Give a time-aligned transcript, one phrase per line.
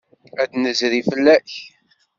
[0.41, 1.51] Ad d-nezri fell-ak.